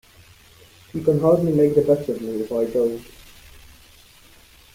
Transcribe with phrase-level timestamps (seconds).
[0.95, 3.03] You can hardly make the best of me if I don't.